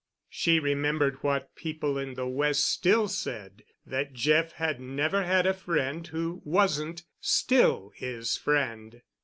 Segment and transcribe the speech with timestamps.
[0.31, 6.07] She remembered what people in the West still said—that Jeff had never had a friend
[6.07, 9.03] who wasn't still his friend.